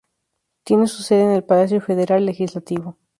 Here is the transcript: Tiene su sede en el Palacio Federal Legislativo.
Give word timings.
Tiene 0.63 0.87
su 0.87 1.03
sede 1.03 1.25
en 1.25 1.29
el 1.29 1.43
Palacio 1.43 1.79
Federal 1.79 2.25
Legislativo. 2.25 2.97